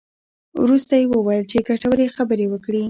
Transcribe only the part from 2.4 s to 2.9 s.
وکړې.